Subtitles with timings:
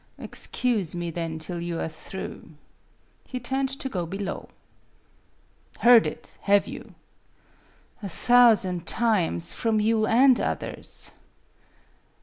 [0.17, 2.53] "Excuse me, then, till you are through."
[3.27, 4.49] He turned to go below."
[5.81, 6.95] Heard it, have you?"
[8.01, 11.11] "A thousand times from you and others."